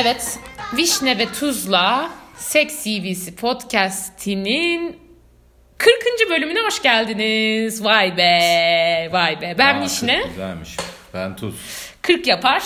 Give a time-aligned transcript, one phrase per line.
[0.00, 0.38] Evet,
[0.76, 4.98] Vişne ve Tuzla Seks CV'si podcast'inin
[5.78, 5.94] 40.
[6.30, 7.84] bölümüne hoş geldiniz.
[7.84, 9.54] Vay be, vay be.
[9.58, 10.22] Ben Aa, Vişne.
[10.28, 10.76] Güzelmiş.
[11.14, 11.54] Ben tuz.
[12.02, 12.62] 40 yapar.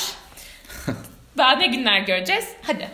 [1.38, 2.48] Daha ne günler göreceğiz?
[2.62, 2.88] Hadi.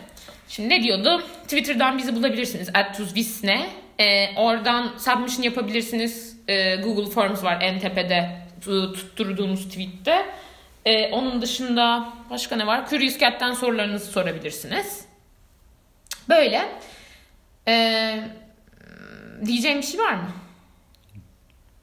[0.49, 1.21] Şimdi ne diyordum?
[1.43, 2.69] Twitter'dan bizi bulabilirsiniz.
[2.97, 3.69] @tuzvisne.
[3.99, 6.37] Ee, oradan submission yapabilirsiniz.
[6.47, 8.29] Ee, Google Forms var en tepede
[8.65, 10.25] tu- tutturduğumuz tweette.
[10.85, 12.89] Ee, onun dışında başka ne var?
[12.89, 15.05] Curious Cat'ten sorularınızı sorabilirsiniz.
[16.29, 16.69] Böyle.
[17.67, 18.23] Ee,
[19.45, 20.29] diyeceğim bir şey var mı?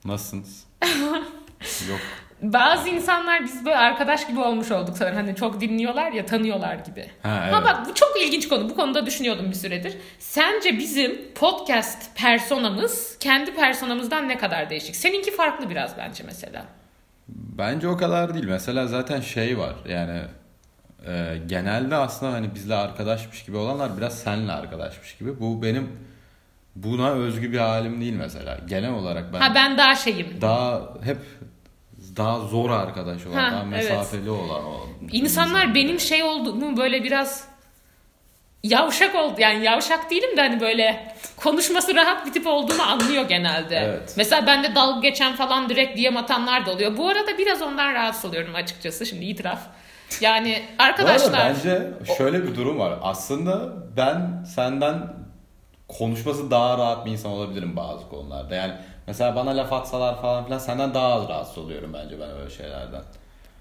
[0.05, 0.66] Nasılsınız?
[1.88, 2.00] Yok.
[2.42, 5.16] Bazı insanlar biz böyle arkadaş gibi olmuş olduk sanırım.
[5.16, 7.10] Hani çok dinliyorlar ya tanıyorlar gibi.
[7.22, 7.55] Ha, evet.
[7.55, 8.70] Ha bak bu çok ilginç konu.
[8.70, 9.97] Bu konuda düşünüyordum bir süredir.
[10.19, 14.97] Sence bizim podcast personamız kendi personamızdan ne kadar değişik?
[14.97, 16.64] Seninki farklı biraz bence mesela.
[17.28, 18.46] Bence o kadar değil.
[18.48, 19.74] Mesela zaten şey var.
[19.88, 20.20] Yani
[21.06, 25.41] e, genelde aslında hani bizle arkadaşmış gibi olanlar biraz senle arkadaşmış gibi.
[25.41, 25.88] Bu benim
[26.77, 28.58] buna özgü bir halim değil mesela.
[28.69, 30.41] Genel olarak ben, Ha ben daha şeyim.
[30.41, 31.19] daha hep
[32.16, 33.70] daha zor arkadaş olan, Ha, daha evet.
[33.70, 34.86] mesafeli olan o.
[35.12, 37.48] İnsanlar benim şey olduğumu böyle biraz
[38.69, 39.34] yavşak oldu.
[39.39, 43.77] Yani yavşak değilim de hani böyle konuşması rahat bir tip olduğumu anlıyor genelde.
[43.77, 44.14] Evet.
[44.17, 46.97] Mesela bende dalga geçen falan direkt DM atanlar da oluyor.
[46.97, 49.06] Bu arada biraz ondan rahatsız oluyorum açıkçası.
[49.06, 49.61] Şimdi itiraf.
[50.20, 52.98] Yani arkadaşlar bence şöyle bir durum var.
[53.03, 55.12] Aslında ben senden
[55.89, 58.55] konuşması daha rahat bir insan olabilirim bazı konularda.
[58.55, 58.72] Yani
[59.06, 63.03] mesela bana laf atsalar falan filan senden daha az rahatsız oluyorum bence ben öyle şeylerden.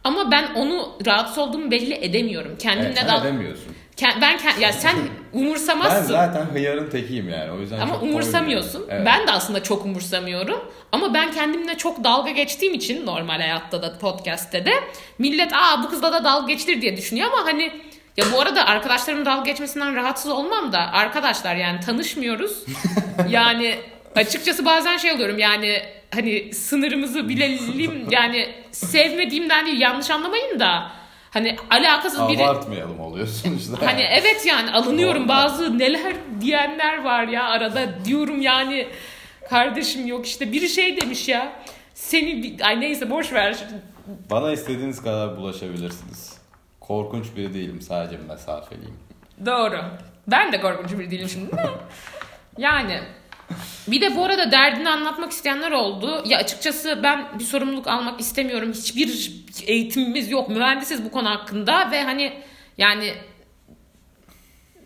[0.06, 2.56] Ama ben onu rahatsız olduğumu belli edemiyorum.
[2.60, 3.76] Kendimle Evet, dal- edemiyorsun.
[4.22, 4.96] Ben ken- ya sen
[5.34, 6.04] Ben umursamazsın.
[6.14, 7.52] zaten hıyarın tekiyim yani.
[7.52, 8.86] O yüzden Ama umursamıyorsun.
[8.90, 9.06] Evet.
[9.06, 10.60] Ben de aslında çok umursamıyorum.
[10.92, 14.74] Ama ben kendimle çok dalga geçtiğim için normal hayatta da podcast'te de
[15.20, 17.72] millet aa bu kızla da dalga geçtir diye düşünüyor ama hani
[18.18, 22.64] ya bu arada arkadaşlarımın dalga geçmesinden rahatsız olmam da arkadaşlar yani tanışmıyoruz.
[23.30, 23.76] yani
[24.16, 25.82] açıkçası bazen şey oluyorum yani
[26.14, 30.92] hani sınırımızı bilelim yani sevmediğimden değil yanlış anlamayın da
[31.32, 33.86] hani alakasız biri Abartmayalım oluyorsun işte.
[33.86, 38.88] Hani evet yani alınıyorum bazı neler diyenler var ya arada diyorum yani
[39.50, 41.54] kardeşim yok işte biri şey demiş ya
[41.94, 43.58] seni ay neyse boş ver
[44.32, 46.38] Bana istediğiniz kadar bulaşabilirsiniz.
[46.80, 47.82] Korkunç biri değilim.
[47.82, 48.98] Sadece mesafeliyim.
[49.46, 49.82] doğru
[50.28, 51.70] ben de korkunç biri değilim şimdi de.
[52.58, 53.00] yani
[53.88, 56.24] bir de bu arada derdini anlatmak isteyenler oldu.
[56.26, 58.74] Ya açıkçası ben bir sorumluluk almak istemiyorum.
[58.74, 59.32] Hiçbir
[59.68, 60.50] eğitimimiz yok.
[60.50, 62.34] Mühendisiz bu konu hakkında ve hani
[62.78, 63.14] yani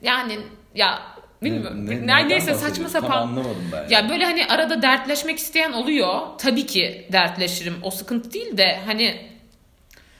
[0.01, 0.37] yani
[0.75, 0.99] ya
[1.43, 1.85] bilmiyorum.
[1.85, 2.67] Ne- ne- Ne- neden neyse bahsediyorsun?
[2.67, 3.21] saçma Tam sapan.
[3.27, 3.89] anlamadım ben.
[3.89, 6.19] Ya böyle hani arada dertleşmek isteyen oluyor.
[6.37, 7.75] Tabii ki dertleşirim.
[7.83, 9.29] O sıkıntı değil de hani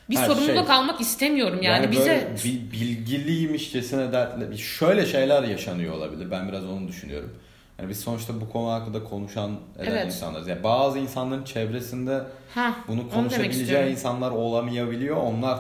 [0.10, 2.36] bir sorumluluk şey, almak istemiyorum yani, Yani, bize
[2.72, 6.32] bilgiliymişçesine dertle şöyle şeyler yaşanıyor olabilir.
[6.32, 7.36] Ben biraz onu düşünüyorum.
[7.80, 10.06] Yani biz sonuçta bu konu hakkında konuşan eden Evet.
[10.06, 10.48] insanlarız.
[10.48, 12.24] Yani bazı insanların çevresinde
[12.56, 15.18] ha bunu konuşabileceği insanlar olamayabiliyor.
[15.18, 15.60] Onlar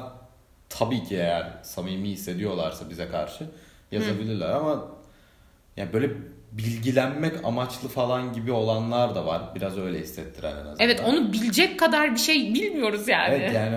[0.69, 3.45] tabii ki eğer samimi hissediyorlarsa bize karşı
[3.91, 4.85] yazabilirler ama
[5.77, 6.09] yani böyle
[6.51, 9.41] bilgilenmek amaçlı falan gibi olanlar da var.
[9.55, 10.77] Biraz öyle hissettiren en azından.
[10.79, 13.33] Evet onu bilecek kadar bir şey bilmiyoruz yani.
[13.35, 13.75] Evet yani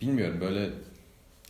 [0.00, 0.70] bilmiyorum böyle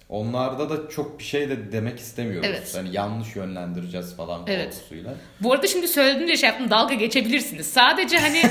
[0.08, 2.48] onlarda da çok bir şey de demek istemiyoruz.
[2.50, 2.74] Evet.
[2.76, 4.74] Hani yanlış yönlendireceğiz falan Evet.
[4.74, 5.14] korkusuyla.
[5.40, 7.66] Bu arada şimdi söylediğim şey yaptım dalga geçebilirsiniz.
[7.66, 8.42] Sadece hani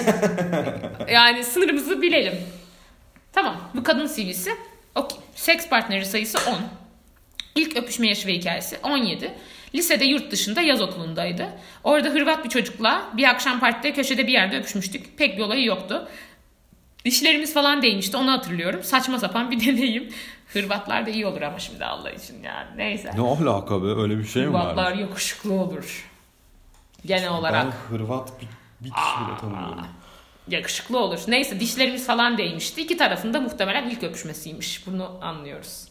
[1.12, 2.36] yani sınırımızı bilelim.
[3.34, 4.52] Tamam bu kadın CV'si.
[4.96, 5.18] Okey.
[5.36, 6.56] Seks partneri sayısı 10.
[7.56, 9.32] İlk öpüşme yaşı ve hikayesi 17.
[9.76, 11.48] Lisede yurt dışında yaz okulundaydı.
[11.84, 15.18] Orada Hırvat bir çocukla bir akşam partide köşede bir yerde öpüşmüştük.
[15.18, 16.08] Pek bir olayı yoktu.
[17.06, 18.84] Dişlerimiz falan değmişti onu hatırlıyorum.
[18.84, 20.10] Saçma sapan bir deneyim.
[20.54, 22.68] Hırvatlar da iyi olur ama şimdi Allah için yani.
[22.78, 23.12] Neyse.
[23.16, 26.12] Ne alaka be öyle bir şey Hırvatlar yakışıklı olur.
[27.06, 27.66] Genel olarak.
[27.66, 28.48] Ben Hırvat bir,
[28.86, 29.88] bir kişi bile tanımıyorum.
[30.48, 31.20] yakışıklı olur.
[31.28, 32.82] Neyse dişlerimiz falan değmişti.
[32.82, 34.88] İki tarafında muhtemelen ilk öpüşmesiymiş.
[34.88, 35.88] Bunu anlıyoruz.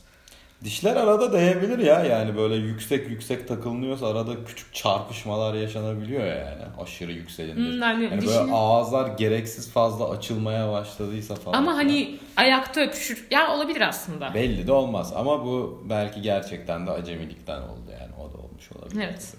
[0.65, 6.63] Dişler arada değebilir ya yani böyle yüksek yüksek takılınıyorsa arada küçük çarpışmalar yaşanabiliyor ya yani
[6.83, 7.73] aşırı yükselince.
[7.73, 11.59] Hmm, hani yani dişini- böyle ağızlar gereksiz fazla açılmaya başladıysa falan.
[11.59, 13.27] Ama hani ayakta öpüşür.
[13.31, 14.35] Ya olabilir aslında.
[14.35, 19.03] Belli de olmaz ama bu belki gerçekten de acemilikten oldu yani o da olmuş olabilir.
[19.05, 19.35] Evet.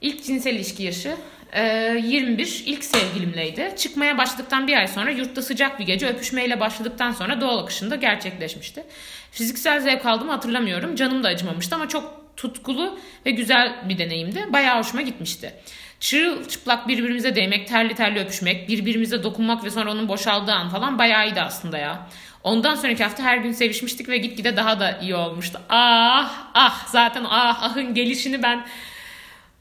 [0.00, 1.16] İlk cinsel ilişki yaşı
[1.60, 3.74] 21 ilk sevgilimleydi.
[3.76, 8.84] Çıkmaya başladıktan bir ay sonra yurtta sıcak bir gece öpüşmeyle başladıktan sonra doğal akışında gerçekleşmişti.
[9.30, 10.96] Fiziksel zevk aldığımı hatırlamıyorum.
[10.96, 14.46] Canım da acımamıştı ama çok tutkulu ve güzel bir deneyimdi.
[14.52, 15.54] Bayağı hoşuma gitmişti.
[16.00, 21.28] Çırılçıplak birbirimize değmek, terli terli öpüşmek, birbirimize dokunmak ve sonra onun boşaldığı an falan bayağı
[21.28, 22.08] iyiydi aslında ya.
[22.42, 25.60] Ondan sonraki hafta her gün sevişmiştik ve gitgide daha da iyi olmuştu.
[25.68, 28.66] Ah ah zaten ah ahın gelişini ben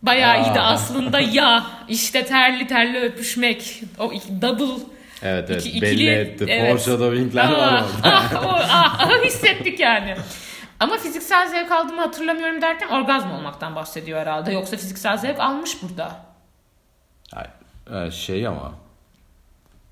[0.04, 0.72] bayağı iyiydi Ah.
[0.72, 4.12] aslında ya işte terli terli öpüşmek o
[4.42, 4.84] double
[5.22, 6.46] Evet evet İki- belli ikili- etti.
[6.50, 6.72] evet.
[6.72, 7.86] Foreshadowing'ler var orada.
[8.04, 10.16] ah, o, ah, ah, hissettik yani.
[10.80, 14.52] Ama fiziksel zevk aldığımı hatırlamıyorum derken orgazm olmaktan bahsediyor herhalde.
[14.54, 16.12] Yoksa fiziksel zevk almış burada.
[17.94, 18.72] E, şey ama.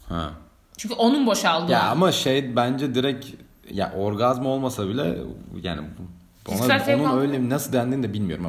[0.09, 0.29] Ha.
[0.77, 1.71] Çünkü onun boşaldığı.
[1.71, 3.25] Ya ama şey bence direkt
[3.71, 5.17] ya orgazm olmasa bile
[5.63, 5.81] yani
[6.47, 8.45] ona, onun öyle nasıl dendiğini de bilmiyorum.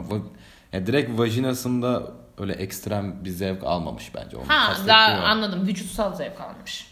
[0.73, 2.03] Ama ya direkt vajinasında
[2.39, 4.37] öyle ekstrem bir zevk almamış bence.
[4.37, 5.25] Onu ha daha o.
[5.25, 5.67] anladım.
[5.67, 6.87] Vücutsal zevk almış.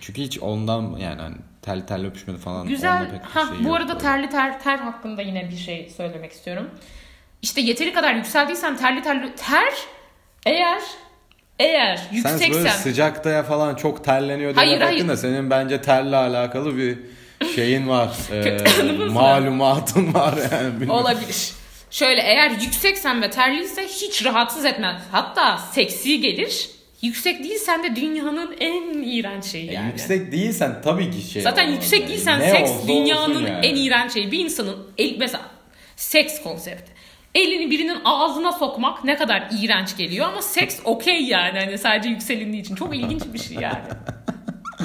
[0.00, 2.66] Çünkü hiç ondan yani hani tel tel öpüşmedi falan.
[2.66, 3.10] Güzel.
[3.10, 6.70] pek bir Ha, şey bu arada terli ter ter hakkında yine bir şey söylemek istiyorum.
[7.42, 9.72] İşte yeteri kadar yükseldiysen terli terli ter
[10.46, 10.80] eğer
[11.58, 14.96] eğer Sen yükseksen böyle sıcakta ya falan çok terleniyor Hayır, demek hayır.
[14.98, 16.98] hakkında senin bence terle alakalı bir
[17.54, 18.10] şeyin var.
[18.30, 19.08] Var.
[19.08, 20.72] malumatın var yani.
[20.72, 20.90] bilmiyorum.
[21.04, 21.52] Olabilir.
[21.92, 25.02] Şöyle eğer yükseksen ve terliyse hiç rahatsız etmez.
[25.12, 26.70] Hatta seksi gelir.
[27.02, 29.86] Yüksek değilsen de dünyanın en iğrenç şeyi E, yani.
[29.86, 31.42] Yüksek değilsen tabii ki şey.
[31.42, 32.08] Zaten olmaz yüksek yani.
[32.10, 33.66] değilsen Ne seks olsa dünyanın yani.
[33.66, 34.32] en iğrenç şeyi.
[34.32, 35.40] Bir insanın el, mesela
[35.96, 36.92] seks konsepti.
[37.34, 41.58] Elini birinin ağzına sokmak ne kadar iğrenç geliyor ama seks okey yani.
[41.58, 42.74] Hani sadece yükselindiği için.
[42.74, 43.78] Çok ilginç bir şey yani.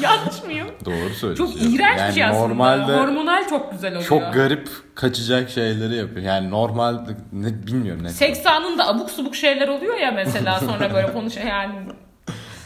[0.02, 0.68] Yanlış mıyım?
[0.86, 1.60] Doğru söylüyorsun.
[1.60, 2.48] Çok iğrenç yani bir şey aslında.
[2.48, 4.06] Normalde Hormonal çok güzel oluyor.
[4.10, 6.26] çok garip kaçacak şeyleri yapıyor.
[6.26, 6.98] Yani normal
[7.34, 8.10] ne bilmiyorum ne.
[8.10, 11.74] Seks anında abuk subuk şeyler oluyor ya mesela sonra böyle konuşuyor yani.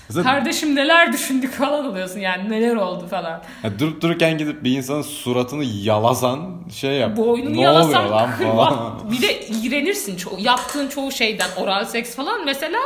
[0.10, 3.42] Zaten- Kardeşim neler düşündük falan oluyorsun yani neler oldu falan.
[3.64, 7.18] Ya durup dururken gidip bir insanın suratını yalasan şey yap.
[7.18, 9.12] Boynunu ne yalasan oluyor lan falan.
[9.12, 10.18] bir de iğrenirsin.
[10.18, 12.80] Ço- yaptığın çoğu şeyden oral seks falan mesela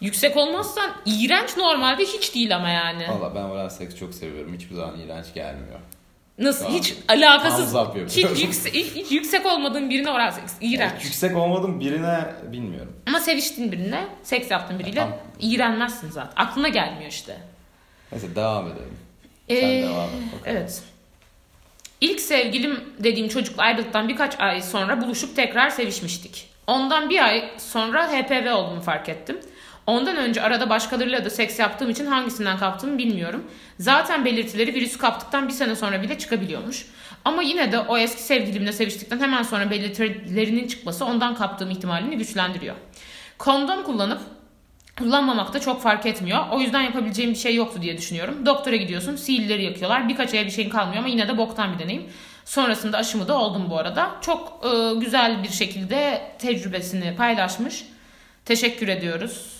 [0.00, 3.06] yüksek olmazsan iğrenç normalde hiç değil ama yani.
[3.08, 4.54] Valla ben oral seks çok seviyorum.
[4.54, 5.78] Hiçbir zaman iğrenç gelmiyor.
[6.38, 6.78] Nasıl Tamam.
[6.78, 8.42] hiç alakasız Thumbs up hiç, yapıyorum.
[8.42, 10.92] yüksek, hiç, hiç yüksek olmadığın birine oral seks iğrenç.
[10.92, 12.18] Yani yüksek olmadım birine
[12.52, 12.96] bilmiyorum.
[13.06, 15.16] Ama seviştiğin birine seks yaptığın biriyle Tamam.
[15.40, 16.32] iğrenmezsin zaten.
[16.36, 17.36] Aklına gelmiyor işte.
[18.12, 18.98] Neyse devam edelim.
[19.48, 20.42] Sen Ee, devam et bakalım.
[20.46, 20.82] Evet.
[22.00, 26.48] İlk sevgilim dediğim çocukla ayrıldıktan birkaç ay sonra buluşup tekrar sevişmiştik.
[26.66, 29.38] Ondan bir ay sonra HPV olduğumu fark ettim.
[29.88, 33.44] Ondan önce arada başkalarıyla da seks yaptığım için hangisinden kaptığımı bilmiyorum.
[33.78, 36.86] Zaten belirtileri virüsü kaptıktan bir sene sonra bile çıkabiliyormuş.
[37.24, 42.74] Ama yine de o eski sevgilimle seviştikten hemen sonra belirtilerinin çıkması ondan kaptığım ihtimalini güçlendiriyor.
[43.38, 44.20] Kondom kullanıp
[44.98, 46.44] Kullanmamak da çok fark etmiyor.
[46.52, 48.46] O yüzden yapabileceğim bir şey yoktu diye düşünüyorum.
[48.46, 50.08] Doktora gidiyorsun, siilleri yakıyorlar.
[50.08, 52.02] Birkaç aya bir şeyin kalmıyor ama yine de boktan bir deneyim.
[52.44, 54.10] Sonrasında aşımı da oldum bu arada.
[54.20, 57.84] Çok e, güzel bir şekilde tecrübesini paylaşmış.
[58.44, 59.57] Teşekkür ediyoruz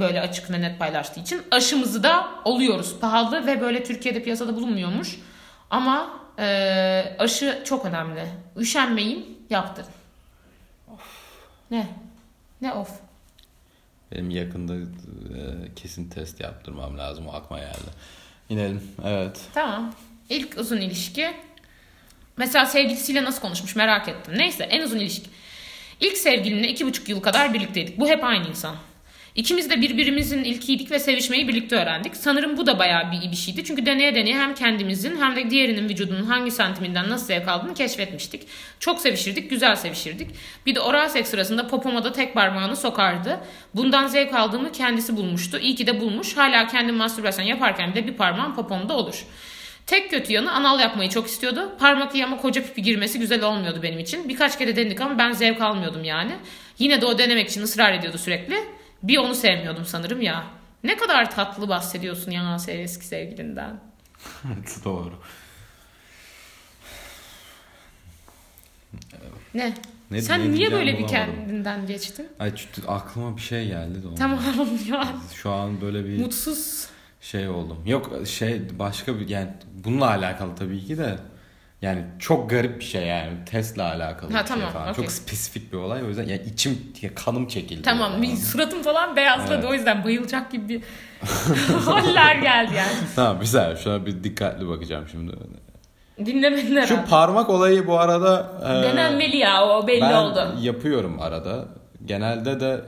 [0.00, 1.42] böyle açık ve net paylaştığı için.
[1.50, 3.00] Aşımızı da oluyoruz.
[3.00, 5.18] Pahalı ve böyle Türkiye'de piyasada bulunmuyormuş.
[5.70, 8.26] Ama e, aşı çok önemli.
[8.56, 9.90] Üşenmeyin, yaptırın.
[11.70, 11.86] Ne?
[12.60, 12.90] Ne of?
[14.12, 14.80] Benim yakında e,
[15.76, 17.28] kesin test yaptırmam lazım.
[17.28, 17.90] O aklıma geldi.
[18.48, 18.82] İnelim.
[19.04, 19.40] Evet.
[19.54, 19.94] Tamam.
[20.28, 21.30] İlk uzun ilişki.
[22.36, 24.34] Mesela sevgilisiyle nasıl konuşmuş merak ettim.
[24.36, 25.30] Neyse en uzun ilişki.
[26.00, 27.98] İlk sevgilimle iki buçuk yıl kadar birlikteydik.
[27.98, 28.76] Bu hep aynı insan.
[29.34, 32.16] İkimiz de birbirimizin ilkiydik ve sevişmeyi birlikte öğrendik.
[32.16, 33.64] Sanırım bu da bayağı bir bir şeydi.
[33.64, 38.42] Çünkü deneye deneye hem kendimizin hem de diğerinin vücudunun hangi santiminden nasıl zevk aldığını keşfetmiştik.
[38.80, 40.30] Çok sevişirdik, güzel sevişirdik.
[40.66, 43.40] Bir de oral seks sırasında popoma da tek parmağını sokardı.
[43.74, 45.58] Bundan zevk aldığımı kendisi bulmuştu.
[45.58, 46.36] İyi ki de bulmuş.
[46.36, 49.24] Hala kendim mastürbasyon yaparken bile bir parmağım popomda olur.
[49.86, 51.72] Tek kötü yanı anal yapmayı çok istiyordu.
[51.78, 54.28] Parmak ama koca pipi girmesi güzel olmuyordu benim için.
[54.28, 56.32] Birkaç kere denedik ama ben zevk almıyordum yani.
[56.78, 58.79] Yine de o denemek için ısrar ediyordu sürekli.
[59.02, 60.44] Bir onu sevmiyordum sanırım ya.
[60.84, 62.42] Ne kadar tatlı bahsediyorsun ya
[62.82, 63.80] eski sevgilinden.
[64.84, 65.14] Doğru.
[69.54, 69.74] Ne?
[70.10, 71.34] Ne- Sen ne niye böyle bir bulamadım.
[71.36, 72.28] kendinden geçtin?
[72.38, 72.54] Ay
[72.88, 74.16] aklıma bir şey geldi de ondan.
[74.16, 75.08] Tamam ya.
[75.34, 76.86] Şu an böyle bir Mutsuz.
[77.20, 77.78] şey oldum.
[77.86, 79.50] Yok şey başka bir yani
[79.84, 81.18] bununla alakalı tabii ki de
[81.82, 84.88] yani çok garip bir şey yani Tesla alakalı Ha, bir tamam, şey falan.
[84.90, 85.04] okey.
[85.04, 86.78] Çok spesifik bir olay o yüzden yani içim
[87.14, 87.82] kanım çekildi.
[87.82, 88.22] Tamam Yani.
[88.22, 89.64] bir suratım falan beyazladı Evet.
[89.64, 90.82] o yüzden bayılacak gibi bir
[91.84, 92.92] haller geldi yani.
[93.16, 95.32] Tamam güzel şu an bir dikkatli bakacağım şimdi.
[96.26, 100.54] Dinlemedin Şu parmak olayı bu arada e, Denenmeli ya o belli ben oldu.
[100.60, 101.64] yapıyorum arada.
[102.04, 102.80] Genelde de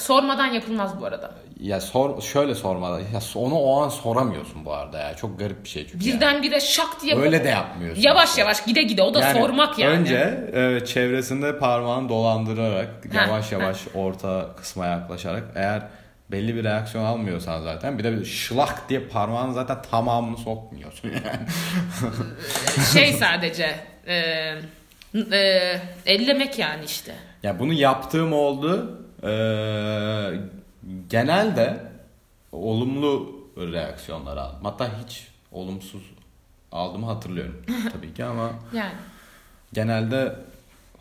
[0.00, 1.30] Sormadan yapılmaz bu arada.
[1.60, 5.16] ya sor şöyle sormadan ya onu o an soramıyorsun bu arada ya.
[5.16, 6.08] Çok garip bir şey çünkü.
[6.08, 6.16] yani.
[6.16, 8.02] Birdenbire şak diye Öyle de yapmıyorsun.
[8.02, 9.98] Yavaş yavaş gide gide o da Yani sormak yani.
[9.98, 15.82] Önce e, çevresinde parmağını dolandırarak yavaş yavaş orta kısma yaklaşarak eğer
[16.32, 21.46] belli bir reaksiyon almıyorsan zaten bir de bir şılak diye parmağını zaten tamamını sokmuyorsun yani.
[22.92, 23.76] Şey sadece
[24.06, 24.14] e,
[25.32, 27.14] e, ellemek yani işte.
[27.42, 29.00] Ya bunu yaptığım oldu.
[29.22, 30.40] Ee,
[31.08, 31.92] genelde
[32.52, 34.60] olumlu reaksiyonlar aldım.
[34.62, 36.02] Hatta hiç olumsuz
[36.72, 37.62] aldığımı hatırlıyorum
[37.92, 38.92] tabii ki ama Yani.
[39.72, 40.36] genelde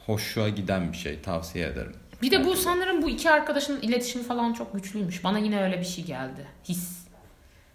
[0.06, 1.94] hoşuma giden bir şey tavsiye ederim.
[2.22, 5.24] Bir de bu sanırım bu iki arkadaşın iletişimi falan çok güçlüymüş.
[5.24, 6.48] Bana yine öyle bir şey geldi.
[6.70, 7.00] His.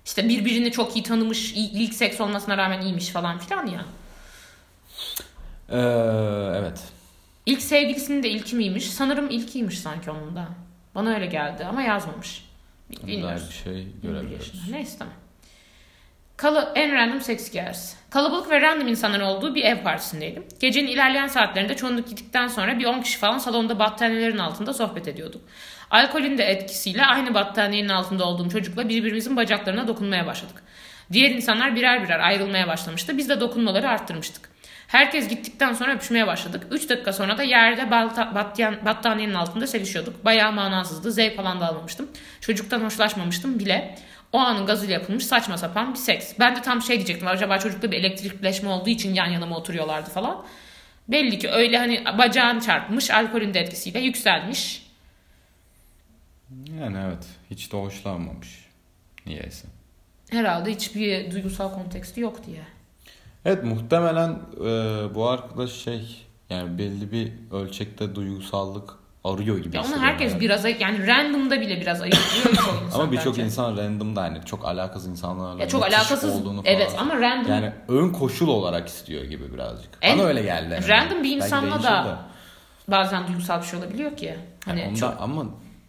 [0.05, 3.85] İşte birbirini çok iyi tanımış, ilk seks olmasına rağmen iyiymiş falan filan ya.
[5.69, 5.79] Ee,
[6.59, 6.83] evet.
[7.47, 8.91] İlk sevgilisinin de ilki miymiş?
[8.91, 10.49] Sanırım ilkiymiş sanki onun da.
[10.95, 12.45] Bana öyle geldi ama yazmamış.
[13.07, 13.49] Bilmiyoruz.
[13.49, 14.47] bir şey 21 göremiyoruz.
[14.47, 14.77] yaşında.
[14.77, 15.15] Neyse tamam.
[16.37, 17.97] Kala, en random sex hikayesi.
[18.11, 20.45] Kalabalık ve random insanların olduğu bir ev partisindeydim.
[20.61, 25.43] Gecenin ilerleyen saatlerinde çoğunluk gittikten sonra bir 10 kişi falan salonda battaniyelerin altında sohbet ediyorduk.
[25.91, 30.63] Alkolün de etkisiyle aynı battaniyenin altında olduğum çocukla birbirimizin bacaklarına dokunmaya başladık.
[31.13, 33.19] Diğer insanlar birer birer ayrılmaya başlamıştı.
[33.19, 34.54] Biz de dokunmaları arttırmıştık.
[34.89, 36.67] Herkes gittikten sonra öpüşmeye başladık.
[36.71, 40.25] 3 dakika sonra da yerde balta, battiyen, battaniyenin altında sevişiyorduk.
[40.25, 41.13] Bayağı manasızdı.
[41.13, 42.09] Zevk falan da almamıştım.
[42.41, 43.99] Çocuktan hoşlaşmamıştım bile.
[44.33, 46.33] O anın gazıyla yapılmış saçma sapan bir seks.
[46.39, 47.29] Ben de tam şey diyecektim.
[47.29, 50.45] Acaba çocukta bir elektrikleşme olduğu için yan yana mı oturuyorlardı falan.
[51.09, 54.87] Belli ki öyle hani bacağın çarpmış, alkolün de etkisiyle yükselmiş.
[56.81, 57.27] Yani evet.
[57.51, 58.65] Hiç de hoşlanmamış.
[59.27, 59.69] Niyeyse.
[60.31, 62.74] Herhalde hiçbir duygusal konteksti yok diye.
[63.45, 64.65] Evet muhtemelen e,
[65.15, 68.91] bu arkadaş şey yani belli bir ölçekte duygusallık
[69.25, 70.41] arıyor gibi Ya onu herkes yani.
[70.41, 72.53] biraz yani random'da bile biraz insan
[72.95, 77.03] Ama birçok insan random da hani çok alakasız insanlarla ya çok alakasız olduğunu evet falan.
[77.11, 79.91] ama random Yani ön koşul olarak istiyor gibi birazcık.
[80.03, 80.75] En- Bana öyle geldi.
[80.75, 80.89] yani.
[80.89, 82.17] random bir insanla da de.
[82.91, 84.35] bazen duygusal bir şey olabiliyor ki.
[84.65, 85.45] Hani Yani onda, çok ama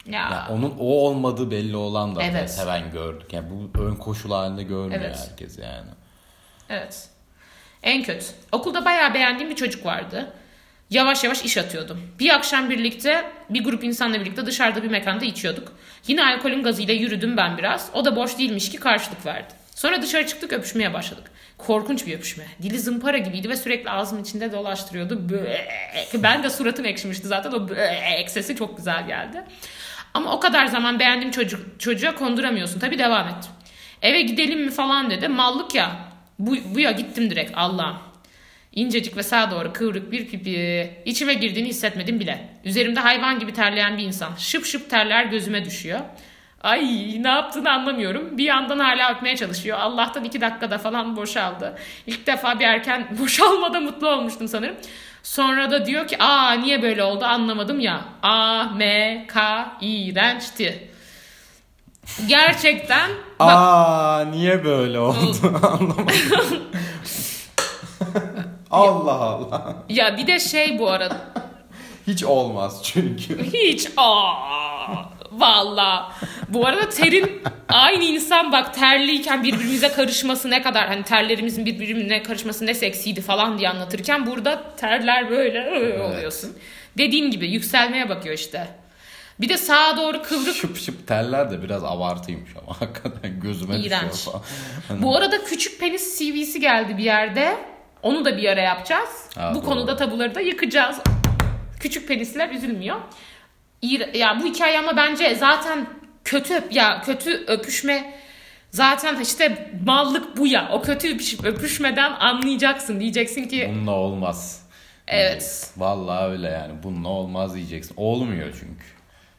[0.05, 2.51] ya, ya onun o olmadığı belli olan da Evet.
[2.51, 3.33] seven gördük.
[3.33, 5.27] Yani bu ön koşul halinde görmüyor Evet.
[5.29, 5.89] herkes yani.
[6.69, 7.09] Evet.
[7.85, 8.25] En kötü.
[8.51, 10.33] Okulda bayağı beğendiğim bir çocuk vardı.
[10.89, 12.01] Yavaş yavaş iş atıyordum.
[12.19, 15.73] Bir akşam birlikte bir grup insanla birlikte dışarıda bir mekanda içiyorduk.
[16.07, 17.89] Yine alkolün gazıyla yürüdüm ben biraz.
[17.93, 19.53] O da boş değilmiş ki karşılık verdi.
[19.75, 21.31] Sonra dışarı çıktık öpüşmeye başladık.
[21.57, 22.43] Korkunç bir öpüşme.
[22.61, 25.29] Dili zımpara gibiydi ve sürekli ağzımın içinde dolaştırıyordu.
[25.29, 25.67] Böğek.
[36.39, 37.97] Bu, bu ya gittim direkt Allah'ım.
[38.71, 40.91] İncecik ve sağa doğru kıvrık bir pipi.
[41.05, 42.49] İçime girdiğini hissetmedim bile.
[42.65, 44.35] Üzerimde hayvan gibi terleyen bir insan.
[44.37, 45.99] Şıp şıp terler gözüme düşüyor.
[46.61, 46.83] Ay
[47.23, 48.37] ne yaptığını anlamıyorum.
[48.37, 49.77] Bir yandan hala öpmeye çalışıyor.
[49.79, 51.77] Allah'tan iki dakikada falan boşaldı.
[52.07, 54.75] İlk defa bir erken boşalmada mutlu olmuştum sanırım.
[55.23, 58.01] Sonra da diyor ki aa niye böyle oldu anlamadım ya.
[58.23, 60.89] A, M, K, iğrençti.
[62.27, 63.09] Gerçekten
[63.39, 66.05] bak, Aa niye böyle oldu anlamadım.
[68.71, 69.75] Allah Allah.
[69.89, 71.17] ya bir de şey bu arada
[72.07, 73.43] Hiç olmaz çünkü.
[73.53, 76.11] Hiç aa valla.
[76.49, 82.65] Bu arada terin aynı insan bak terliyken birbirimize karışması ne kadar hani terlerimizin birbirine karışması
[82.65, 86.53] ne seksiydi falan diye anlatırken burada terler böyle "Iı" oluyorsun.
[86.97, 88.67] Dediğim gibi yükselmeye bakıyor işte.
[89.41, 90.55] Bir de sağa doğru kıvrık.
[90.55, 94.13] Şıp şıp teller de biraz abartıymış ama hakikaten gözüme İğrenç.
[94.13, 94.43] düşüyor falan.
[94.87, 97.57] Hani Bu arada küçük penis CV'si geldi bir yerde.
[98.03, 99.29] Onu da bir ara yapacağız.
[99.35, 99.65] Ha, bu doğru.
[99.65, 100.97] konuda tabuları da yıkacağız.
[101.79, 102.95] Küçük penisler üzülmüyor.
[104.13, 105.87] Ya bu hikaye ama bence zaten
[106.23, 108.13] kötü ya kötü öpüşme
[108.71, 110.69] zaten işte mallık bu ya.
[110.73, 112.99] O kötü öpüş- öpüşmeden anlayacaksın.
[112.99, 114.63] Diyeceksin ki Bununla olmaz.
[115.07, 115.69] evet.
[115.77, 116.73] Vallahi öyle yani.
[116.83, 117.93] Bununla olmaz diyeceksin.
[117.97, 118.85] Olmuyor çünkü.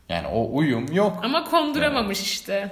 [0.09, 1.21] Yani o uyum yok.
[1.23, 2.71] Ama konduramamış işte.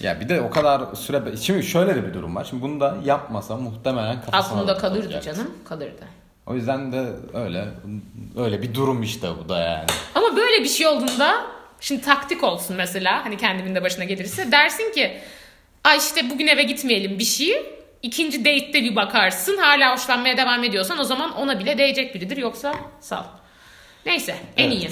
[0.00, 1.36] Ya bir de o kadar süre...
[1.36, 2.46] Şimdi şöyle de bir durum var.
[2.50, 5.26] Şimdi bunu da yapmasa muhtemelen kafasına Aklında da kalırdı kalacaktı.
[5.36, 5.54] canım.
[5.68, 6.04] Kalırdı.
[6.46, 7.64] O yüzden de öyle
[8.36, 9.86] öyle bir durum işte bu da yani.
[10.14, 11.46] Ama böyle bir şey olduğunda
[11.80, 15.20] şimdi taktik olsun mesela hani kendimin de başına gelirse dersin ki
[15.84, 17.66] ay işte bugün eve gitmeyelim bir şey.
[18.02, 22.74] İkinci date'te bir bakarsın hala hoşlanmaya devam ediyorsan o zaman ona bile değecek biridir yoksa
[23.00, 23.24] sal.
[24.06, 24.76] Neyse en Evet.
[24.82, 24.90] iyi.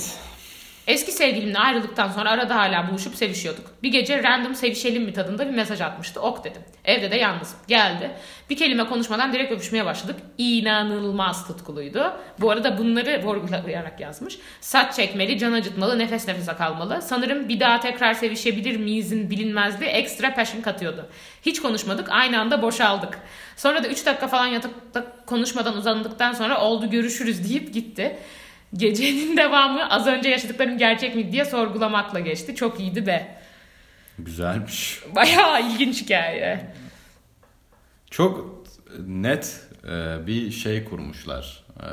[0.87, 3.67] Eski sevgilimle ayrıldıktan sonra arada hala buluşup sevişiyorduk.
[3.83, 6.21] Bir gece random sevişelim mi tadında bir mesaj atmıştı.
[6.21, 6.63] Ok dedim.
[6.85, 7.59] Evde de yalnızım.
[7.69, 8.11] Geldi.
[8.51, 10.17] Bir kelime konuşmadan direkt öpüşmeye başladık.
[10.39, 12.13] İnanılmaz tutkuluydu.
[12.41, 14.39] Bu arada bunları vurgulayarak yazmış.
[14.61, 17.03] Saç çekmeli, can acıtmalı, nefes nefese kalmalı.
[17.03, 21.09] Sanırım bir daha tekrar sevişebilir miyizin bilinmezliği ekstra passion katıyordu.
[21.43, 22.09] Hiç konuşmadık.
[22.11, 23.19] Aynı anda boşaldık.
[23.57, 28.19] Sonra da 3 dakika falan yatıp da konuşmadan uzandıktan sonra oldu görüşürüz deyip gitti.
[28.75, 32.55] Gecenin devamı az önce yaşadıklarım gerçek mi diye sorgulamakla geçti.
[32.55, 33.39] Çok iyiydi be.
[34.19, 35.01] Güzelmiş.
[35.15, 36.75] Bayağı ilginç hikaye.
[38.11, 38.65] Çok
[39.07, 41.65] net e, bir şey kurmuşlar.
[41.81, 41.89] E,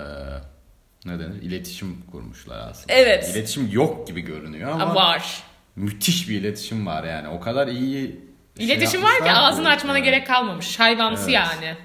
[1.06, 1.42] ne denir?
[1.42, 2.94] İletişim kurmuşlar aslında.
[2.94, 3.30] Evet.
[3.34, 5.44] İletişim yok gibi görünüyor ama var.
[5.76, 7.28] müthiş bir iletişim var yani.
[7.28, 8.20] O kadar iyi
[8.58, 10.06] şey İletişim var ki ağzını açmana Evet.
[10.06, 10.80] gerek kalmamış.
[10.80, 11.34] Hayvansı Evet.
[11.34, 11.76] yani.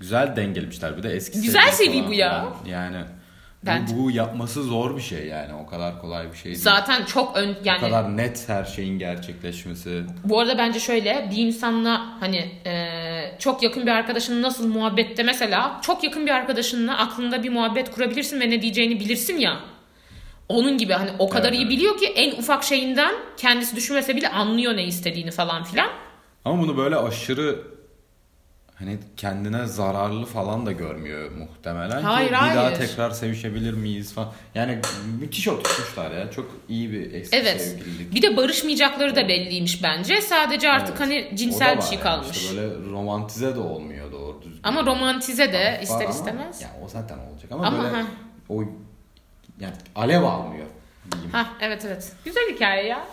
[0.00, 0.96] Güzel dengelemişler.
[0.96, 2.48] Bir de eski Güzel falan bu ya.
[2.66, 2.96] Yani
[3.66, 3.94] Bence.
[3.96, 5.54] bu, bu yapması zor bir şey yani.
[5.54, 6.58] O kadar kolay bir şey değil.
[6.58, 10.02] Zaten çok ön O yani kadar net her şeyin gerçekleşmesi.
[10.24, 12.36] bu arada bence şöyle bir insanla hani
[12.66, 17.90] e, çok yakın bir arkadaşın nasıl muhabbette mesela çok yakın bir arkadaşınla aklında bir muhabbet
[17.90, 19.60] kurabilirsin ve ne diyeceğini bilirsin ya.
[20.48, 24.28] Onun gibi hani o kadar Evet, iyi biliyor ki en ufak şeyinden kendisi düşünmese bile
[24.28, 25.88] anlıyor ne istediğini falan filan.
[26.44, 27.58] Ama bunu böyle aşırı
[28.78, 32.76] hani kendine zararlı falan da görmüyor muhtemelen Hayır, ki bir daha hayır.
[32.78, 34.32] tekrar sevişebilir miyiz falan.
[34.54, 34.78] Yani
[35.20, 36.30] müthiş oturtmuşlar ya.
[36.30, 37.60] Çok iyi bir eski Evet.
[37.62, 38.14] sevgililik.
[38.14, 40.20] Bir de barışmayacakları da belliymiş bence.
[40.20, 41.00] Sadece artık Evet.
[41.00, 42.02] hani cinsel bir şey yani.
[42.02, 42.36] kalmış.
[42.36, 44.60] İşte böyle romantize de olmuyor doğru düzgün.
[44.62, 46.62] Ama romantize de Var ister ama- istemez.
[46.62, 48.02] Ya o zaten olacak ama, Ama böyle ha.
[48.48, 48.62] o
[49.60, 50.66] yani alev almıyor
[51.12, 51.30] diyeyim.
[51.32, 52.12] Ha evet evet.
[52.24, 53.04] Güzel hikaye ya.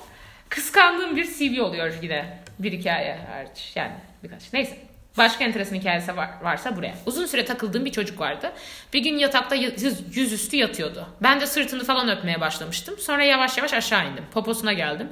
[0.49, 2.39] Kıskandığım bir CV oluyor yine.
[2.59, 3.71] Bir hikaye hariç.
[3.75, 3.93] Yani
[4.23, 4.53] birkaç.
[4.53, 4.77] Neyse.
[5.17, 6.95] Başka enteresan hikayesi var, varsa buraya.
[7.05, 8.51] Uzun süre takıldığım bir çocuk vardı.
[8.93, 11.07] Bir gün yatakta yüz, yüzüstü yatıyordu.
[11.23, 12.97] Ben de sırtını falan öpmeye başlamıştım.
[12.97, 14.23] Sonra yavaş yavaş aşağı indim.
[14.33, 15.09] Poposuna geldim.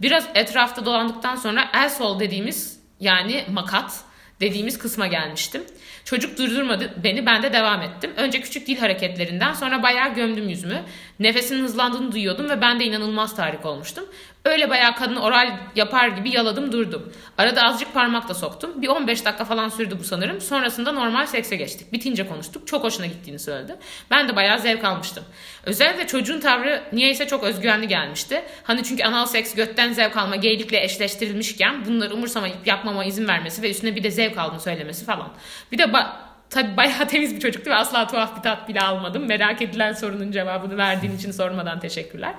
[0.00, 4.04] Biraz etrafta dolandıktan sonra el sol dediğimiz yani makat
[4.40, 5.62] dediğimiz kısma gelmiştim.
[6.04, 8.12] Çocuk durdurmadı beni ben de devam ettim.
[8.16, 10.82] Önce küçük dil hareketlerinden sonra bayağı gömdüm yüzümü.
[11.20, 14.04] Nefesinin hızlandığını duyuyordum ve ben de inanılmaz tahrik olmuştum.
[14.46, 17.12] Öyle bayağı kadın oral yapar gibi yaladım durdum.
[17.38, 18.82] Arada azıcık parmak da soktum.
[18.82, 20.40] Bir 15 dakika falan sürdü bu sanırım.
[20.40, 21.92] Sonrasında normal sekse geçtik.
[21.92, 22.66] Bitince konuştuk.
[22.66, 23.76] Çok hoşuna gittiğini söyledi.
[24.10, 25.24] Ben de bayağı zevk almıştım.
[25.64, 28.42] Özellikle çocuğun tavrı niyeyse çok özgüvenli gelmişti.
[28.62, 33.70] Hani çünkü anal seks götten zevk alma geylikle eşleştirilmişken bunları umursamayıp yapmama izin vermesi ve
[33.70, 35.32] üstüne bir de zevk aldığını söylemesi falan.
[35.72, 39.26] Bir de ba- tabii bayağı temiz bir çocuktu ve asla tuhaf bir tat bile almadım.
[39.26, 42.34] Merak edilen sorunun cevabını verdiğin için sormadan teşekkürler.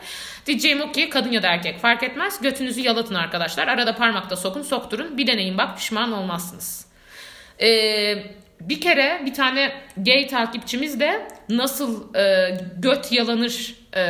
[0.46, 2.42] Diyeceğim o ki kadın ya da erkek fark etmez.
[2.42, 3.68] Götünüzü yalatın arkadaşlar.
[3.68, 5.18] Arada parmakta sokun sokturun.
[5.18, 6.88] Bir deneyin bak pişman olmazsınız.
[7.62, 8.24] Ee,
[8.62, 14.04] bir kere bir tane gay takipçimiz de nasıl e, göt yalanır e,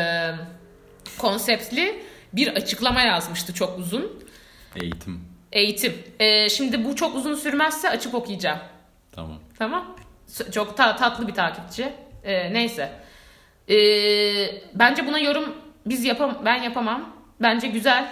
[1.18, 4.24] konseptli bir açıklama yazmıştı çok uzun.
[4.82, 5.22] Eğitim.
[5.52, 5.94] Eğitim.
[6.20, 8.60] Ee, şimdi bu çok uzun sürmezse açıp okuyacağım.
[9.18, 9.40] Tamam.
[9.60, 9.96] Tamam.
[10.52, 11.94] Çok ta- tatlı bir takipçi.
[12.24, 12.92] Ee, neyse.
[13.70, 13.76] Ee,
[14.74, 15.54] bence buna yorum
[15.86, 17.10] biz yapam ben yapamam.
[17.42, 18.08] Bence güzel.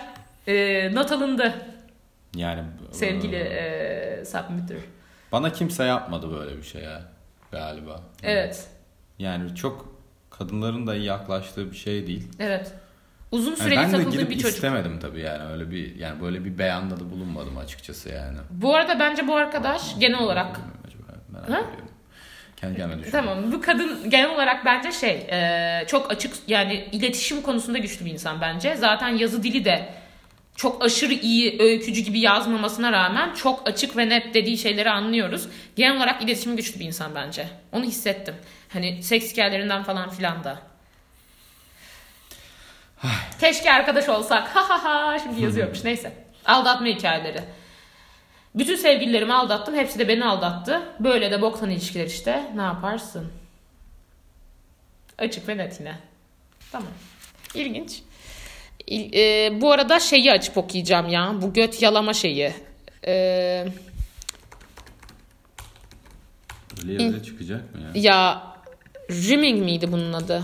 [0.47, 1.53] Ee, not alındı
[2.35, 4.77] Yani sevgili e, submitter.
[5.31, 7.01] bana kimse yapmadı böyle bir şey ya
[7.51, 8.01] galiba.
[8.23, 8.67] Evet.
[9.19, 9.95] Yani çok
[10.29, 12.27] kadınların da iyi yaklaştığı bir şey değil.
[12.39, 12.71] Evet.
[13.31, 14.49] Uzun Yani süreli ben de takıldığı gidip bir çocuk.
[14.55, 18.37] istemedim tabii yani öyle bir yani böyle bir beyanda da bulunmadım açıkçası yani.
[18.49, 20.59] Bu arada bence bu arkadaş genel olarak
[21.36, 21.60] merak Ha?
[21.60, 21.89] ediyorum.
[22.58, 23.30] Kendi kendime düşünüyorum.
[23.30, 28.12] Tamam bu kadın genel olarak bence şey e, çok açık yani iletişim konusunda güçlü bir
[28.12, 28.76] insan bence.
[28.76, 29.89] Zaten yazı dili de
[30.56, 35.48] çok aşırı iyi öykücü gibi yazmamasına rağmen çok açık ve net dediği şeyleri anlıyoruz.
[35.76, 37.48] Genel olarak iletişimi güçlü bir insan bence.
[37.71, 38.36] Onu hissettim.
[38.74, 40.60] Hani seks hikayelerinden falan filan da.
[43.39, 44.48] Keşke arkadaş olsak.
[44.56, 45.19] Ha ha ha.
[45.19, 45.80] Şimdi yazıyormuş.
[45.84, 46.13] Neyse.
[46.45, 47.39] Aldatma hikayeleri.
[48.55, 49.75] Bütün sevgililerimi aldattım.
[49.75, 50.81] Hepsi de beni aldattı.
[50.99, 52.51] Böyle de boktan ilişkiler işte.
[52.55, 53.27] Ne yaparsın?
[55.17, 55.99] Açık ve net yine.
[56.71, 56.89] Tamam.
[57.55, 58.01] İlginç.
[58.87, 61.33] İl- e, bu arada şeyi açıp okuyacağım ya.
[61.41, 62.53] Bu göt yalama şeyi.
[63.07, 63.65] E,
[66.83, 68.11] Öyle yazı çıkacak mı ya?
[68.13, 68.43] ya
[69.11, 70.43] rimming miydi bunun adı?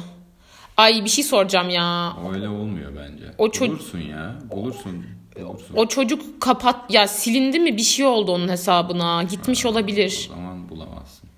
[0.78, 2.13] Ay bir şey soracağım ya.
[2.34, 3.24] Öyle olmuyor bence.
[3.38, 4.36] O ço- bulursun ya.
[4.52, 5.06] Bulursun.
[5.50, 5.76] Bulursun.
[5.76, 9.24] O çocuk kapat ya silindi mi bir şey oldu onun hesabına.
[9.24, 10.30] Gitmiş olabilir.
[10.32, 11.30] O zaman bulamazsın.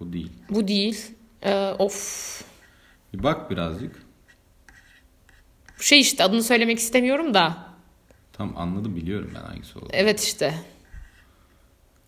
[0.00, 0.32] Bu değil.
[0.50, 1.10] Bu değil.
[1.42, 2.42] E, of.
[3.14, 4.02] Bir bak birazcık.
[5.80, 7.56] Şey işte adını söylemek istemiyorum da.
[8.32, 9.90] Tam anladım biliyorum ben hangisi olduğunu.
[9.92, 10.54] Evet işte.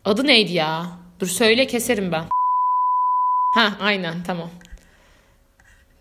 [0.04, 0.86] Adı neydi ya?
[1.20, 2.24] Dur söyle keserim ben.
[3.54, 4.50] Ha aynen tamam.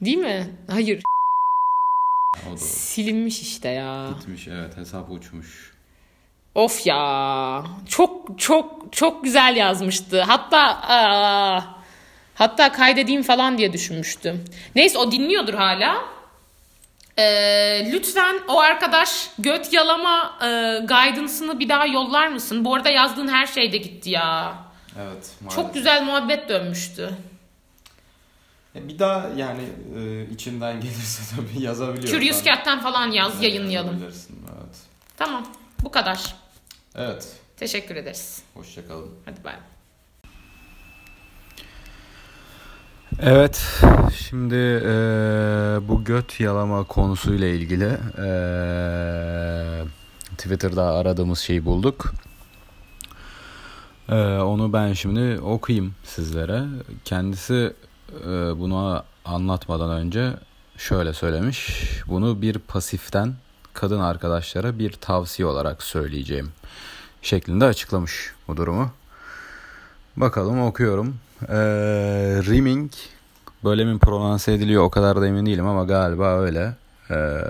[0.02, 0.50] Değil mi?
[0.70, 1.04] Hayır.
[2.50, 4.10] O da Silinmiş işte ya.
[4.20, 5.74] gitmiş evet hesap uçmuş.
[6.56, 7.64] Of ya.
[7.90, 10.22] Çok çok çok güzel yazmıştı.
[10.22, 11.62] Hatta aa,
[12.36, 14.46] hatta kaydedeyim falan diye düşünmüştüm.
[14.76, 15.96] Neyse o dinliyordur hala.
[17.18, 20.46] Ee, lütfen o arkadaş göt yalama e,
[20.80, 22.66] guidance'ını bir daha yollar mısın?
[22.66, 24.56] Bu arada yazdığın her şey de gitti ya.
[25.02, 27.10] Evet Çok güzel muhabbet dönmüştü.
[28.76, 29.62] E, Bir daha yani
[29.98, 32.20] e, içinden gelirse tabii yazabiliyorsan.
[32.20, 34.00] Curious Cat'ten falan yaz Evet, yayınlayalım.
[34.04, 34.28] Evet.
[35.18, 35.46] Tamam.
[35.84, 36.36] Bu kadar.
[36.96, 37.36] Evet.
[37.58, 38.44] Teşekkür ederiz.
[38.54, 39.10] Hoşçakalın.
[39.26, 39.56] Hadi bay.
[43.20, 43.82] Evet,
[44.28, 44.90] şimdi e,
[45.88, 47.84] bu göt yalama konusuyla ilgili
[48.18, 48.28] e,
[50.38, 52.14] Twitter'da aradığımız şeyi bulduk.
[54.10, 56.64] E, onu ben şimdi okuyayım sizlere.
[57.06, 57.74] Kendisi
[58.22, 60.34] e, bunu anlatmadan önce
[60.78, 61.88] şöyle söylemiş.
[62.08, 63.34] Bunu bir pasiften
[63.74, 66.52] kadın arkadaşlara bir tavsiye olarak söyleyeceğim
[67.26, 68.92] şeklinde açıklamış bu durumu.
[70.18, 71.16] Bakalım okuyorum.
[71.50, 71.56] Ee,
[72.46, 72.92] Rimming
[73.64, 76.74] böyle mi prononse ediliyor o kadar da emin değilim ama galiba öyle.
[77.12, 77.42] Ee,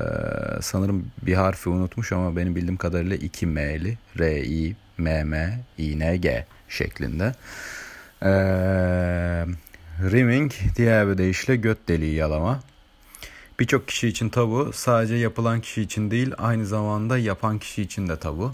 [0.62, 6.00] sanırım bir harfi unutmuş ama benim bildiğim kadarıyla 2 M'li R I M M I
[6.00, 7.36] N G şeklinde.
[8.24, 9.46] Ee,
[10.02, 12.60] rimming diğer bir deyişle göt deliği yalama.
[13.60, 18.20] Birçok kişi için tabu sadece yapılan kişi için değil aynı zamanda yapan kişi için de
[18.20, 18.52] tabu.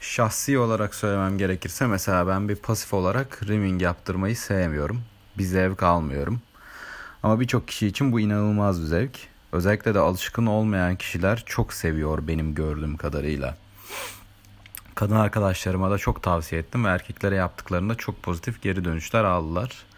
[0.00, 5.02] Şahsi olarak söylemem gerekirse mesela ben bir pasif olarak rimming yaptırmayı sevmiyorum.
[5.38, 6.40] Bir zevk almıyorum.
[7.22, 9.18] Ama birçok kişi için bu inanılmaz bir zevk.
[9.52, 13.56] Özellikle de alışkın olmayan kişiler çok seviyor benim gördüğüm kadarıyla.
[14.94, 19.89] Kadın arkadaşlarıma da çok tavsiye ettim ve erkeklere yaptıklarında çok pozitif geri dönüşler aldılar.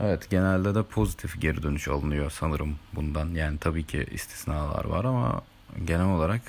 [0.00, 3.34] Evet genelde de pozitif geri dönüş alınıyor sanırım bundan.
[3.34, 5.42] Yani tabii ki istisnalar var ama
[5.84, 6.40] genel olarak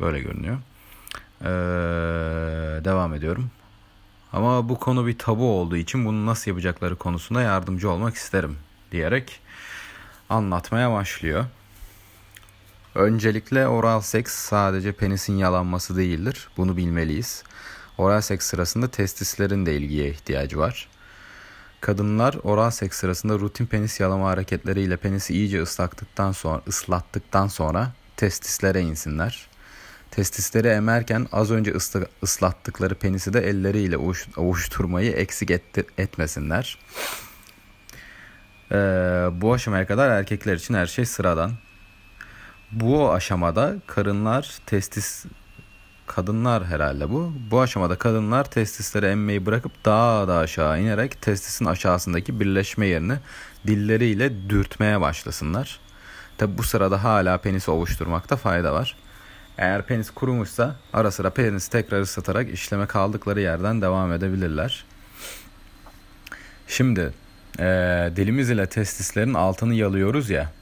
[0.00, 0.58] böyle görünüyor.
[1.42, 3.50] Ee, devam ediyorum.
[4.32, 8.56] Ama bu konu bir tabu olduğu için bunu nasıl yapacakları konusunda yardımcı olmak isterim
[8.92, 9.40] diyerek
[10.28, 11.44] anlatmaya başlıyor.
[12.94, 16.48] Öncelikle oral seks sadece penisin yalanması değildir.
[16.56, 17.44] Bunu bilmeliyiz.
[17.98, 20.88] Oral seks sırasında testislerin de ilgiye ihtiyacı var.
[21.80, 28.80] Kadınlar oral seks sırasında rutin penis yalama hareketleriyle penisi iyice ıslattıktan sonra ıslattıktan sonra testislere
[28.80, 29.48] insinler.
[30.10, 31.74] Testisleri emerken az önce
[32.22, 33.96] ıslattıkları penisi de elleriyle
[34.36, 36.78] ovuşturmayı eksik etti, etmesinler.
[38.72, 38.76] Ee,
[39.32, 41.52] bu aşamaya kadar erkekler için her şey sıradan.
[42.72, 45.24] Bu aşamada karınlar testis
[46.10, 47.32] kadınlar herhalde bu.
[47.50, 53.18] Bu aşamada kadınlar testisleri emmeyi bırakıp daha da aşağı inerek testisin aşağısındaki birleşme yerini
[53.66, 55.80] dilleriyle dürtmeye başlasınlar.
[56.38, 58.96] Tabi bu sırada hala penisi ovuşturmakta fayda var.
[59.58, 64.84] Eğer penis kurumuşsa ara sıra penisi tekrar ıslatarak işleme kaldıkları yerden devam edebilirler.
[66.68, 67.12] Şimdi
[67.58, 67.64] e,
[68.16, 70.52] dilimiz ile testislerin altını yalıyoruz ya.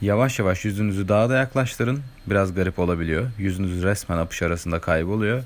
[0.00, 2.02] Yavaş yavaş yüzünüzü daha da yaklaştırın.
[2.26, 3.30] Biraz garip olabiliyor.
[3.38, 5.42] Yüzünüz resmen apış arasında kayboluyor.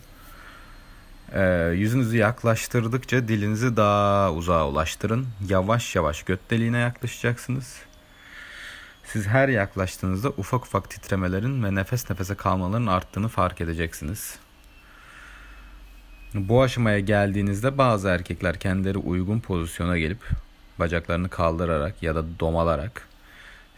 [1.32, 5.26] E, yüzünüzü yaklaştırdıkça dilinizi daha uzağa ulaştırın.
[5.48, 7.76] Yavaş yavaş göt deliğine yaklaşacaksınız.
[9.04, 14.38] Siz her yaklaştığınızda ufak ufak titremelerin ve nefes nefese kalmaların arttığını fark edeceksiniz.
[16.34, 20.28] Bu aşamaya geldiğinizde bazı erkekler kendileri uygun pozisyona gelip
[20.78, 23.09] bacaklarını kaldırarak ya da domalarak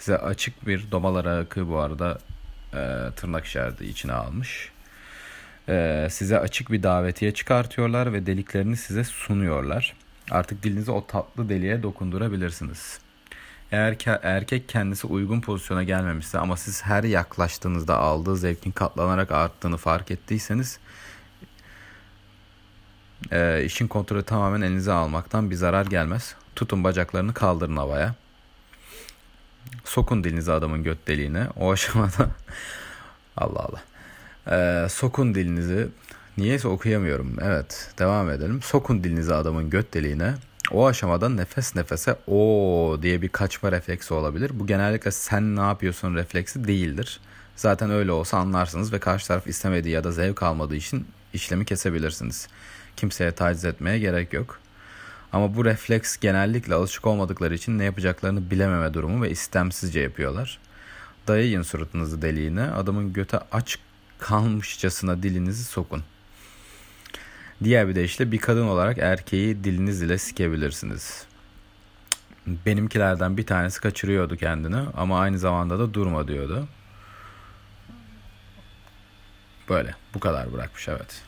[0.02, 2.18] size açık bir domalar akı bu arada
[2.74, 4.72] e, tırnak işareti içine almış.
[5.68, 9.96] E, size açık bir davetiye çıkartıyorlar ve deliklerini size sunuyorlar.
[10.30, 12.98] Artık dilinizi o tatlı deliğe dokundurabilirsiniz.
[13.72, 19.76] Eğer ke- erkek kendisi uygun pozisyona gelmemişse ama siz her yaklaştığınızda aldığı zevkin katlanarak arttığını
[19.76, 20.78] fark ettiyseniz
[23.32, 26.34] e, işin kontrolü tamamen elinize almaktan bir zarar gelmez.
[26.56, 28.21] Tutun bacaklarını kaldırın havaya.
[29.84, 31.46] Sokun dilinizi adamın göt deliğine.
[31.56, 32.30] O aşamada
[33.36, 33.82] Allah Allah.
[34.50, 35.88] Ee, sokun dilinizi
[36.38, 37.36] niyeyse okuyamıyorum.
[37.42, 38.62] Evet devam edelim.
[38.62, 40.34] Sokun dilinizi adamın göt deliğine.
[40.70, 44.50] O aşamada nefes nefese o diye bir kaçma refleksi olabilir.
[44.54, 47.20] Bu genellikle sen ne yapıyorsun refleksi değildir.
[47.56, 52.48] Zaten öyle olsa anlarsınız ve karşı taraf istemediği ya da zevk almadığı için işlemi kesebilirsiniz.
[52.96, 54.61] Kimseye taciz etmeye gerek yok.
[55.32, 60.58] Ama bu refleks genellikle alışık olmadıkları için ne yapacaklarını bilememe durumu ve istemsizce yapıyorlar.
[61.28, 63.78] Dayayın suratınızı deliğine, adamın göte aç
[64.18, 66.02] kalmışçasına dilinizi sokun.
[67.64, 71.24] Diğer bir deyişle bir kadın olarak erkeği diliniz ile sikebilirsiniz.
[72.46, 76.68] Benimkilerden bir tanesi kaçırıyordu kendini ama aynı zamanda da durma diyordu.
[79.68, 81.22] Böyle bu kadar bırakmış evet.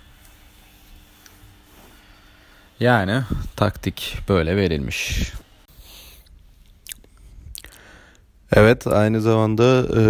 [2.81, 3.23] Yani
[3.57, 5.33] taktik böyle verilmiş.
[8.53, 10.03] Evet aynı zamanda e,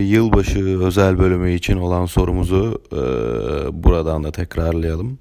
[0.00, 3.02] yılbaşı özel bölümü için olan sorumuzu e,
[3.84, 5.18] buradan da tekrarlayalım.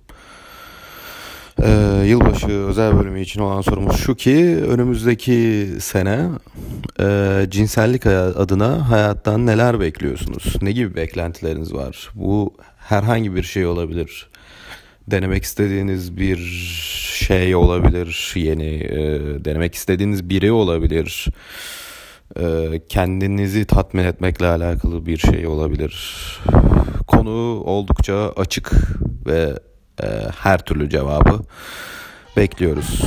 [1.64, 6.30] Ee, yılbaşı özel bölümü için olan sorumuz şu ki önümüzdeki sene
[7.00, 10.56] e, cinsellik adına hayattan neler bekliyorsunuz?
[10.62, 12.10] Ne gibi beklentileriniz var?
[12.16, 14.30] Bu herhangi bir şey olabilir.
[15.08, 16.38] Denemek istediğiniz bir
[17.14, 18.34] şey olabilir.
[18.36, 19.00] Yeni e,
[19.46, 21.28] denemek istediğiniz biri olabilir.
[22.40, 25.96] E, kendinizi tatmin etmekle alakalı bir şey olabilir.
[27.08, 28.72] Konu oldukça açık
[29.26, 29.60] ve
[30.04, 30.08] e,
[30.42, 31.40] her türlü cevabı
[32.38, 33.02] bekliyoruz.